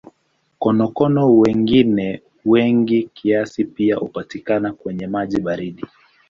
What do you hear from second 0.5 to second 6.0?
Konokono wengine wengi kiasi pia hupatikana kwenye maji baridi.